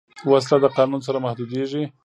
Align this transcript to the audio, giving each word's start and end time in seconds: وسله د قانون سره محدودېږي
وسله 0.29 0.57
د 0.61 0.65
قانون 0.77 1.01
سره 1.07 1.23
محدودېږي 1.25 1.83